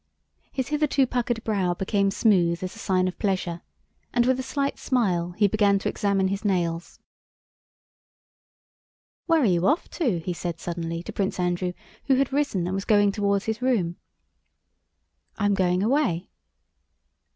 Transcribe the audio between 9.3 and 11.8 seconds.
are you off to?" he said suddenly to Prince Andrew